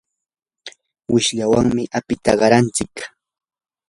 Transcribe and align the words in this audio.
wishlawanmi 1.13 1.83
apita 1.97 2.31
qarantsik. 2.39 2.93